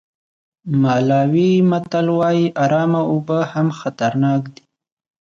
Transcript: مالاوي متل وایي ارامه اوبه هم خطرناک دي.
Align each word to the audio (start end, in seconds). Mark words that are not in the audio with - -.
مالاوي 0.81 1.49
متل 1.69 2.07
وایي 2.19 2.45
ارامه 2.63 3.01
اوبه 3.11 3.39
هم 3.51 3.67
خطرناک 3.79 4.41
دي. 4.53 4.63